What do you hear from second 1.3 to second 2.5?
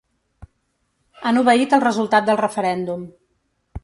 obeït el resultat del